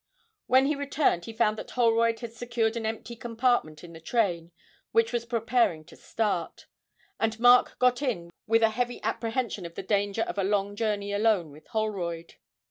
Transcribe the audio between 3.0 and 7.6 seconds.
compartment in the train which was preparing to start, and